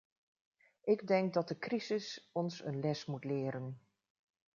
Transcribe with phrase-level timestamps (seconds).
[0.83, 3.79] Ik denk dat de crisis ons een les moet leren.